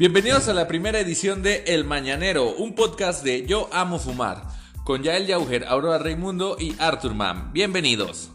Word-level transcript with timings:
Bienvenidos 0.00 0.48
a 0.48 0.54
la 0.54 0.66
primera 0.66 0.98
edición 0.98 1.42
de 1.42 1.62
El 1.66 1.84
Mañanero, 1.84 2.54
un 2.56 2.74
podcast 2.74 3.22
de 3.22 3.44
Yo 3.44 3.68
Amo 3.70 3.98
Fumar, 3.98 4.44
con 4.82 5.02
Yael 5.02 5.26
Yauger, 5.26 5.66
Aurora 5.66 5.98
Raimundo 5.98 6.56
y 6.58 6.74
Arthur 6.78 7.12
Mam. 7.14 7.52
Bienvenidos. 7.52 8.30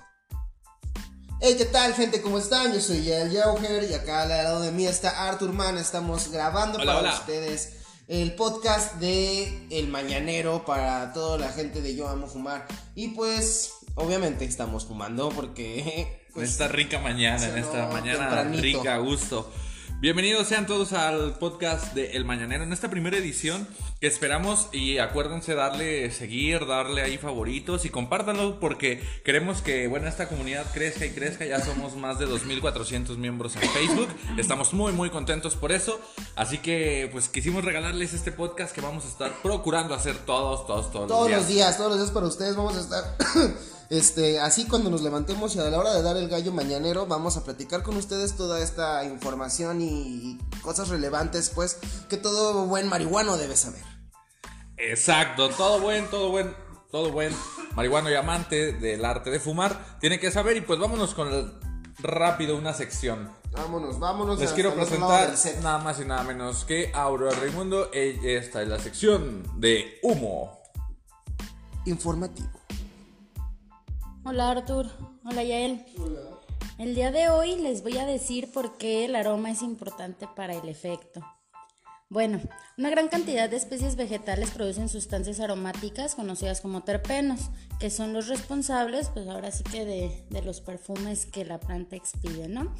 Hey, 1.41 1.55
¿qué 1.57 1.65
tal, 1.65 1.95
gente? 1.95 2.21
¿Cómo 2.21 2.37
están? 2.37 2.71
Yo 2.71 2.79
soy 2.79 3.03
Yael 3.03 3.31
Yauger 3.31 3.89
y 3.89 3.95
acá 3.95 4.21
al 4.21 4.29
lado 4.29 4.61
de 4.61 4.71
mí 4.71 4.85
está 4.85 5.27
Arthur 5.27 5.53
Man. 5.53 5.79
Estamos 5.79 6.31
grabando 6.31 6.77
Hola, 6.77 6.85
para 6.85 6.99
hola. 6.99 7.13
ustedes 7.15 7.77
el 8.07 8.35
podcast 8.35 8.97
de 8.97 9.65
El 9.71 9.87
Mañanero 9.87 10.65
para 10.65 11.13
toda 11.13 11.39
la 11.39 11.49
gente 11.51 11.81
de 11.81 11.95
Yo 11.95 12.07
Amo 12.07 12.27
Fumar. 12.27 12.67
Y 12.93 13.07
pues, 13.09 13.71
obviamente 13.95 14.43
estestamos 14.43 14.85
fumando 14.85 15.29
porque... 15.29 16.21
En 16.35 16.41
Pues, 16.41 16.51
esta 16.51 16.67
rica 16.67 16.99
mañana, 16.99 17.47
en 17.47 17.57
esta 17.57 17.87
mañana 17.87 18.27
tempranito. 18.27 18.61
rica 18.61 18.97
gusto. 18.97 19.49
Bienvenidos 20.01 20.47
sean 20.47 20.67
todos 20.67 20.91
al 20.91 21.39
podcast 21.39 21.93
de 21.93 22.11
El 22.11 22.25
Mañanero, 22.25 22.63
en 22.63 22.73
esta 22.73 22.89
primera 22.89 23.17
edición 23.17 23.65
que 24.01 24.07
esperamos 24.07 24.67
y 24.73 24.97
acuérdense 24.97 25.55
darle 25.55 26.11
seguir, 26.11 26.65
darle 26.67 27.01
ahí 27.01 27.17
favoritos 27.17 27.85
y 27.85 27.89
compártanlo 27.89 28.59
porque 28.59 29.01
queremos 29.23 29.61
que, 29.61 29.87
bueno, 29.87 30.07
esta 30.07 30.27
comunidad 30.27 30.65
crezca 30.73 31.05
y 31.05 31.11
crezca, 31.11 31.45
ya 31.45 31.61
somos 31.61 31.95
más 31.95 32.19
de 32.19 32.27
2.400 32.27 33.15
miembros 33.15 33.55
en 33.55 33.69
Facebook, 33.69 34.09
estamos 34.37 34.73
muy 34.73 34.91
muy 34.91 35.09
contentos 35.09 35.55
por 35.55 35.71
eso, 35.71 35.99
así 36.35 36.57
que 36.59 37.09
pues 37.11 37.29
quisimos 37.29 37.63
regalarles 37.63 38.13
este 38.13 38.31
podcast 38.31 38.73
que 38.73 38.81
vamos 38.81 39.05
a 39.05 39.07
estar 39.07 39.31
procurando 39.41 39.93
hacer 39.93 40.17
todos, 40.25 40.65
todos, 40.67 40.91
todos, 40.91 41.07
todos 41.07 41.31
los 41.31 41.47
días, 41.47 41.77
todos 41.77 41.91
los 41.91 41.99
días 41.99 42.11
para 42.11 42.27
ustedes 42.27 42.55
vamos 42.55 42.75
a 42.75 42.79
estar... 42.81 43.17
Este, 43.91 44.39
así 44.39 44.65
cuando 44.65 44.89
nos 44.89 45.03
levantemos 45.03 45.55
y 45.55 45.59
a 45.59 45.63
la 45.65 45.77
hora 45.77 45.93
de 45.93 46.01
dar 46.01 46.17
el 46.17 46.27
gallo 46.27 46.51
mañanero 46.51 47.05
vamos 47.05 47.37
a 47.37 47.43
platicar 47.43 47.83
con 47.83 47.95
ustedes 47.95 48.35
toda 48.35 48.59
esta 48.59 49.05
información 49.05 49.79
y 49.79 50.39
cosas 50.63 50.89
relevantes 50.89 51.51
pues 51.53 51.77
que 52.09 52.17
todo 52.17 52.65
buen 52.65 52.89
marihuano 52.89 53.37
debe 53.37 53.55
saber. 53.55 53.83
Exacto, 54.77 55.49
todo 55.49 55.79
buen, 55.79 56.09
todo 56.09 56.31
buen, 56.31 56.55
todo 56.91 57.11
buen 57.11 57.31
marihuano 57.75 58.09
y 58.09 58.15
amante 58.15 58.73
del 58.73 59.05
arte 59.05 59.29
de 59.29 59.39
fumar 59.39 59.99
tiene 59.99 60.19
que 60.19 60.31
saber 60.31 60.57
y 60.57 60.61
pues 60.61 60.79
vámonos 60.79 61.13
con 61.13 61.31
el- 61.31 61.53
rápido 61.99 62.57
una 62.57 62.73
sección. 62.73 63.31
Vámonos, 63.51 63.99
vámonos. 63.99 64.39
Les 64.39 64.51
quiero 64.51 64.73
presentar 64.73 65.33
nada 65.61 65.79
más 65.79 65.99
y 65.99 66.05
nada 66.05 66.23
menos 66.23 66.65
que 66.65 66.91
Aurora 66.93 67.35
Raimundo. 67.39 67.89
Ella 67.93 68.39
está 68.39 68.61
en 68.61 68.69
la 68.69 68.79
sección 68.79 69.43
de 69.59 69.99
humo. 70.03 70.59
Informativo. 71.85 72.49
Hola 74.23 74.49
Artur, 74.49 74.87
hola 75.23 75.43
Yael. 75.43 75.85
El 76.77 76.95
día 76.95 77.11
de 77.11 77.29
hoy 77.29 77.55
les 77.55 77.83
voy 77.83 77.97
a 77.97 78.05
decir 78.05 78.51
por 78.51 78.77
qué 78.77 79.05
el 79.05 79.15
aroma 79.15 79.51
es 79.51 79.61
importante 79.61 80.27
para 80.35 80.55
el 80.55 80.67
efecto. 80.67 81.21
Bueno, 82.09 82.39
una 82.77 82.91
gran 82.91 83.07
cantidad 83.07 83.49
de 83.49 83.57
especies 83.57 83.95
vegetales 83.95 84.51
producen 84.51 84.89
sustancias 84.89 85.39
aromáticas 85.39 86.13
conocidas 86.13 86.61
como 86.61 86.83
terpenos, 86.83 87.49
que 87.79 87.89
son 87.89 88.13
los 88.13 88.27
responsables, 88.27 89.09
pues 89.09 89.27
ahora 89.27 89.49
sí 89.49 89.63
que 89.63 89.85
de, 89.85 90.41
los 90.43 90.61
perfumes 90.61 91.25
que 91.25 91.45
la 91.45 91.59
planta 91.59 91.95
expide, 91.95 92.47
¿no? 92.47 92.75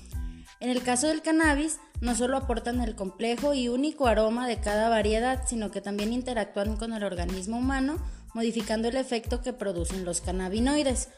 En 0.59 0.69
el 0.69 0.83
caso 0.83 1.07
del 1.07 1.23
cannabis, 1.23 1.79
no 2.01 2.13
solo 2.13 2.37
aportan 2.37 2.81
el 2.81 2.95
complejo 2.95 3.55
y 3.55 3.67
único 3.67 4.05
aroma 4.05 4.47
de 4.47 4.59
cada 4.59 4.89
variedad, 4.89 5.43
sino 5.47 5.71
que 5.71 5.81
también 5.81 6.13
interactúan 6.13 6.77
con 6.77 6.93
el 6.93 7.03
organismo 7.03 7.57
humano, 7.57 7.97
modificando 8.35 8.89
el 8.89 8.95
efecto 8.95 9.41
que 9.41 9.53
producen 9.53 10.05
los 10.05 10.21
cannabinoides. 10.21 11.09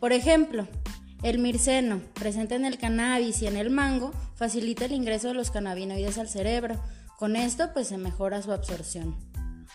Por 0.00 0.12
ejemplo, 0.12 0.66
el 1.22 1.38
mirceno, 1.38 2.00
presente 2.14 2.54
en 2.54 2.64
el 2.64 2.78
cannabis 2.78 3.42
y 3.42 3.46
en 3.46 3.58
el 3.58 3.68
mango, 3.68 4.12
facilita 4.34 4.86
el 4.86 4.92
ingreso 4.92 5.28
de 5.28 5.34
los 5.34 5.50
cannabinoides 5.50 6.16
al 6.16 6.28
cerebro. 6.28 6.80
Con 7.20 7.36
esto, 7.36 7.74
pues 7.74 7.88
se 7.88 7.98
mejora 7.98 8.40
su 8.40 8.50
absorción. 8.50 9.14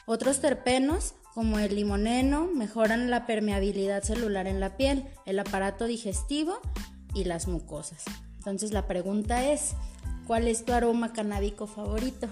Otros 0.08 0.42
terpenos, 0.42 1.14
como 1.36 1.60
el 1.60 1.76
limoneno, 1.76 2.48
mejoran 2.48 3.12
la 3.12 3.28
permeabilidad 3.28 4.02
celular 4.02 4.48
en 4.48 4.60
la 4.60 4.78
piel, 4.78 5.08
el 5.28 5.38
aparato 5.38 5.86
digestivo 5.86 6.58
y 7.14 7.26
las 7.26 7.48
mucosas. 7.48 8.04
Entonces 8.38 8.72
la 8.72 8.88
pregunta 8.88 9.46
es, 9.46 9.76
¿cuál 10.26 10.48
es 10.48 10.66
tu 10.66 10.74
aroma 10.74 11.14
canábico 11.14 11.68
favorito? 11.68 12.28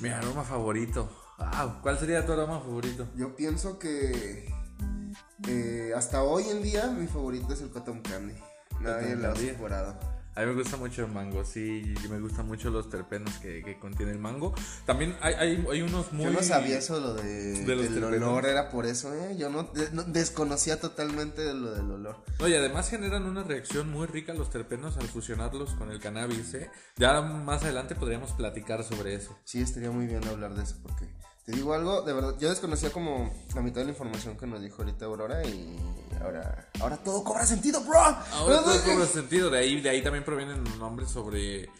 Mi 0.00 0.08
aroma 0.08 0.42
favorito. 0.42 1.08
Ah, 1.38 1.78
¿Cuál 1.80 1.96
sería 1.96 2.26
tu 2.26 2.32
aroma 2.32 2.58
favorito? 2.58 3.06
Yo 3.14 3.36
pienso 3.36 3.78
que 3.78 4.52
eh, 5.46 5.92
hasta 5.96 6.24
hoy 6.24 6.42
en 6.50 6.60
día 6.60 6.88
mi 6.88 7.06
favorito 7.06 7.52
es 7.52 7.60
el 7.60 7.70
cotton 7.70 8.02
candy. 8.02 8.34
Nadie 8.80 9.14
lo 9.14 9.30
ha 9.30 9.36
superado. 9.36 10.17
A 10.38 10.42
mí 10.42 10.46
me 10.46 10.62
gusta 10.62 10.76
mucho 10.76 11.04
el 11.04 11.10
mango, 11.10 11.44
sí, 11.44 11.92
me 12.08 12.20
gustan 12.20 12.46
mucho 12.46 12.70
los 12.70 12.88
terpenos 12.88 13.34
que, 13.38 13.60
que 13.64 13.76
contiene 13.80 14.12
el 14.12 14.20
mango. 14.20 14.54
También 14.86 15.16
hay, 15.20 15.34
hay, 15.34 15.66
hay 15.68 15.82
unos 15.82 16.12
muy... 16.12 16.26
Yo 16.26 16.30
no 16.30 16.42
sabía 16.44 16.78
eso 16.78 17.00
lo 17.00 17.14
de, 17.14 17.64
de 17.64 17.88
del 17.88 18.04
olor, 18.04 18.46
era 18.46 18.68
por 18.70 18.86
eso, 18.86 19.12
¿eh? 19.14 19.36
Yo 19.36 19.50
no, 19.50 19.64
de- 19.64 19.90
no- 19.90 20.04
desconocía 20.04 20.80
totalmente 20.80 21.52
lo 21.54 21.72
del 21.72 21.90
olor. 21.90 22.16
No, 22.38 22.46
y 22.46 22.54
además 22.54 22.88
generan 22.88 23.24
una 23.24 23.42
reacción 23.42 23.90
muy 23.90 24.06
rica 24.06 24.32
los 24.32 24.48
terpenos 24.48 24.96
al 24.96 25.08
fusionarlos 25.08 25.74
con 25.74 25.90
el 25.90 25.98
cannabis, 25.98 26.54
¿eh? 26.54 26.70
Ya 26.96 27.20
más 27.20 27.64
adelante 27.64 27.96
podríamos 27.96 28.30
platicar 28.32 28.84
sobre 28.84 29.14
eso. 29.14 29.36
Sí, 29.44 29.60
estaría 29.60 29.90
muy 29.90 30.06
bien 30.06 30.24
hablar 30.28 30.54
de 30.54 30.62
eso 30.62 30.76
porque 30.84 31.08
te 31.48 31.56
digo 31.56 31.72
algo, 31.72 32.02
de 32.02 32.12
verdad, 32.12 32.34
yo 32.38 32.50
desconocía 32.50 32.92
como 32.92 33.32
la 33.54 33.62
mitad 33.62 33.80
de 33.80 33.86
la 33.86 33.92
información 33.92 34.36
que 34.36 34.46
nos 34.46 34.60
dijo 34.60 34.82
ahorita 34.82 35.06
Aurora 35.06 35.42
y 35.46 35.78
ahora, 36.20 36.68
ahora 36.78 36.98
todo 36.98 37.24
cobra 37.24 37.46
sentido, 37.46 37.80
bro. 37.84 37.98
Ahora 37.98 38.62
todo 38.62 38.78
cobra 38.84 39.06
sentido, 39.06 39.48
de 39.48 39.60
ahí, 39.60 39.80
de 39.80 39.88
ahí 39.88 40.02
también 40.02 40.26
provienen 40.26 40.62
los 40.62 40.76
nombres 40.76 41.08
sobre... 41.08 41.70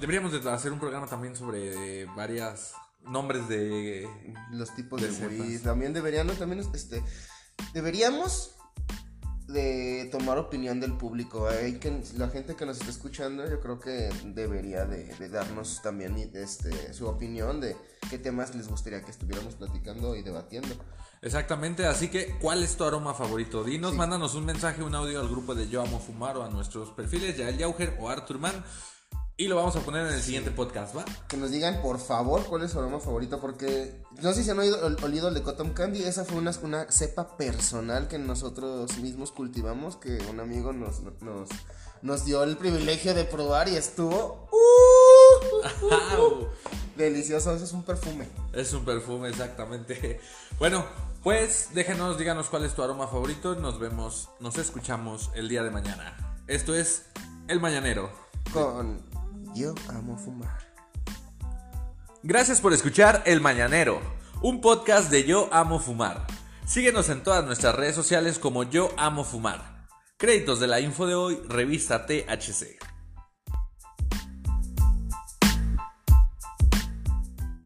Deberíamos 0.00 0.32
de 0.32 0.50
hacer 0.50 0.72
un 0.72 0.78
programa 0.78 1.06
también 1.08 1.36
sobre 1.36 2.06
varias 2.06 2.72
nombres 3.02 3.46
de... 3.48 4.08
los 4.52 4.74
tipos 4.74 4.98
De 4.98 5.10
de. 5.10 5.58
También 5.58 5.92
deberían, 5.92 6.26
¿no? 6.26 6.32
también 6.32 6.66
este 6.72 7.04
deberíamos 7.74 8.52
de 9.48 10.08
tomar 10.12 10.38
opinión 10.38 10.78
del 10.78 10.92
público. 10.92 11.48
Hay 11.48 11.78
que 11.78 12.02
la 12.16 12.28
gente 12.28 12.54
que 12.54 12.66
nos 12.66 12.78
está 12.78 12.90
escuchando, 12.90 13.48
yo 13.48 13.60
creo 13.60 13.80
que 13.80 14.10
debería 14.26 14.84
de, 14.84 15.14
de 15.14 15.28
darnos 15.28 15.80
también 15.82 16.30
este 16.34 16.92
su 16.92 17.08
opinión 17.08 17.60
de 17.60 17.74
qué 18.10 18.18
temas 18.18 18.54
les 18.54 18.68
gustaría 18.68 19.02
que 19.02 19.10
estuviéramos 19.10 19.54
platicando 19.54 20.14
y 20.14 20.22
debatiendo. 20.22 20.68
Exactamente, 21.20 21.86
así 21.86 22.08
que 22.08 22.36
¿cuál 22.38 22.62
es 22.62 22.76
tu 22.76 22.84
aroma 22.84 23.12
favorito? 23.14 23.64
Dinos, 23.64 23.94
mándanos 23.94 24.34
un 24.34 24.44
mensaje, 24.44 24.82
un 24.82 24.94
audio 24.94 25.20
al 25.20 25.28
grupo 25.28 25.54
de 25.54 25.68
Yo 25.68 25.82
Amo 25.82 25.98
Fumar 25.98 26.36
o 26.36 26.44
a 26.44 26.50
nuestros 26.50 26.90
perfiles, 26.90 27.36
Yael 27.36 27.58
Yauger 27.58 27.96
o 27.98 28.08
Arthur 28.08 28.38
Mann. 28.38 28.64
Y 29.40 29.46
lo 29.46 29.54
vamos 29.54 29.76
a 29.76 29.80
poner 29.80 30.04
en 30.08 30.14
el 30.14 30.20
siguiente 30.20 30.50
podcast, 30.50 30.96
¿va? 30.96 31.04
Que 31.28 31.36
nos 31.36 31.52
digan, 31.52 31.80
por 31.80 32.00
favor, 32.00 32.44
cuál 32.46 32.64
es 32.64 32.72
su 32.72 32.80
aroma 32.80 32.98
favorito, 32.98 33.40
porque 33.40 34.02
no 34.20 34.32
sé 34.32 34.42
si 34.42 34.50
han 34.50 34.58
oído, 34.58 34.84
ol- 34.84 34.96
olido 35.04 35.28
el 35.28 35.34
de 35.34 35.42
Cotton 35.44 35.70
Candy, 35.74 36.02
esa 36.02 36.24
fue 36.24 36.38
una, 36.38 36.50
una 36.64 36.90
cepa 36.90 37.36
personal 37.36 38.08
que 38.08 38.18
nosotros 38.18 38.98
mismos 38.98 39.30
cultivamos, 39.30 39.94
que 39.94 40.18
un 40.28 40.40
amigo 40.40 40.72
nos, 40.72 41.02
nos, 41.22 41.48
nos 42.02 42.24
dio 42.24 42.42
el 42.42 42.56
privilegio 42.56 43.14
de 43.14 43.24
probar 43.24 43.68
y 43.68 43.76
estuvo 43.76 44.48
uh, 44.50 45.86
Au. 46.16 46.48
delicioso, 46.96 47.54
eso 47.54 47.64
es 47.64 47.72
un 47.72 47.84
perfume. 47.84 48.28
Es 48.52 48.72
un 48.72 48.84
perfume, 48.84 49.28
exactamente. 49.28 50.20
Bueno, 50.58 50.84
pues 51.22 51.68
déjenos, 51.74 52.18
díganos 52.18 52.48
cuál 52.48 52.64
es 52.64 52.74
tu 52.74 52.82
aroma 52.82 53.06
favorito. 53.06 53.54
Nos 53.54 53.78
vemos, 53.78 54.28
nos 54.40 54.58
escuchamos 54.58 55.30
el 55.36 55.48
día 55.48 55.62
de 55.62 55.70
mañana. 55.70 56.42
Esto 56.48 56.74
es 56.74 57.04
El 57.46 57.60
Mañanero. 57.60 58.10
Con 58.52 59.00
Yo 59.54 59.74
Amo 59.88 60.16
Fumar. 60.16 60.58
Gracias 62.22 62.60
por 62.60 62.72
escuchar 62.72 63.22
El 63.26 63.40
Mañanero, 63.40 64.00
un 64.42 64.60
podcast 64.60 65.10
de 65.10 65.24
Yo 65.24 65.48
Amo 65.52 65.78
Fumar. 65.78 66.26
Síguenos 66.66 67.08
en 67.08 67.22
todas 67.22 67.44
nuestras 67.44 67.74
redes 67.74 67.94
sociales 67.94 68.38
como 68.38 68.64
Yo 68.64 68.90
Amo 68.96 69.24
Fumar. 69.24 69.86
Créditos 70.16 70.60
de 70.60 70.66
la 70.66 70.80
info 70.80 71.06
de 71.06 71.14
hoy, 71.14 71.40
revista 71.48 72.06
THC. 72.06 72.78